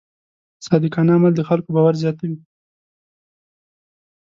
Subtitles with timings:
[0.65, 2.37] صادقانه عمل د خلکو باور زیاتوي.